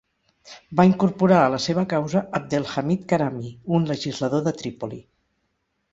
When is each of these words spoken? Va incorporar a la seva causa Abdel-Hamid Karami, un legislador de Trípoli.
Va 0.79 0.85
incorporar 0.87 1.41
a 1.41 1.51
la 1.57 1.59
seva 1.65 1.83
causa 1.91 2.23
Abdel-Hamid 2.39 3.03
Karami, 3.13 3.53
un 3.79 3.89
legislador 3.93 4.45
de 4.49 4.59
Trípoli. 4.63 5.03